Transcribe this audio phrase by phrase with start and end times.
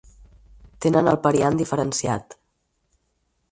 [0.85, 2.37] Tenen el periant diferenciat.